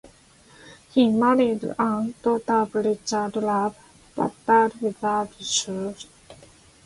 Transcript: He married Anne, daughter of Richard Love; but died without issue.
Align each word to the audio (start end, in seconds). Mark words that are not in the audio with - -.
He 0.91 1.09
married 1.09 1.63
Anne, 1.77 2.15
daughter 2.23 2.53
of 2.53 2.73
Richard 2.73 3.35
Love; 3.35 3.75
but 4.15 4.33
died 4.47 4.73
without 4.81 5.29
issue. 5.39 5.93